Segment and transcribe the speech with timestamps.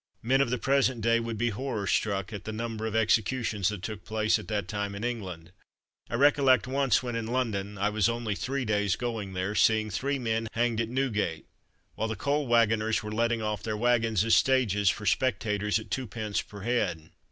[0.23, 3.83] Men of the present day would be horror struck at the number of executions that
[3.83, 5.51] took place at that time in England.
[6.09, 10.17] I recollect once when in London (I was only three days going there) seeing three
[10.17, 11.45] men hanging at Newgate,
[11.93, 16.41] while the coal waggoners were letting off their waggons as stages for spectators at twopence
[16.41, 17.11] per head.